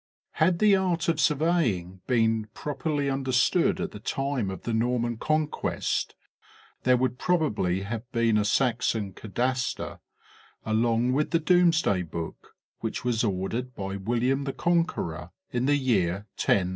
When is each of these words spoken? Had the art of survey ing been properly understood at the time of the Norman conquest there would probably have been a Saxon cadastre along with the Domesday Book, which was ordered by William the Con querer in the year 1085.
Had 0.31 0.57
the 0.57 0.75
art 0.75 1.07
of 1.09 1.19
survey 1.19 1.77
ing 1.77 2.01
been 2.07 2.47
properly 2.55 3.07
understood 3.07 3.79
at 3.79 3.91
the 3.91 3.99
time 3.99 4.49
of 4.49 4.63
the 4.63 4.73
Norman 4.73 5.15
conquest 5.17 6.15
there 6.81 6.97
would 6.97 7.19
probably 7.19 7.83
have 7.83 8.11
been 8.11 8.35
a 8.35 8.43
Saxon 8.43 9.13
cadastre 9.13 9.99
along 10.65 11.13
with 11.13 11.29
the 11.29 11.39
Domesday 11.39 12.01
Book, 12.01 12.55
which 12.79 13.03
was 13.05 13.23
ordered 13.23 13.75
by 13.75 13.95
William 13.95 14.45
the 14.45 14.53
Con 14.53 14.85
querer 14.87 15.29
in 15.51 15.67
the 15.67 15.77
year 15.77 16.25
1085. 16.35 16.67